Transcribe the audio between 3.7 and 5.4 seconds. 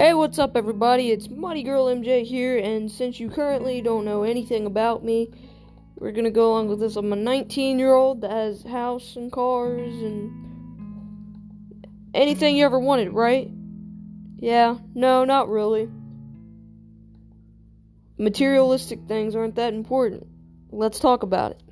don't know anything about me,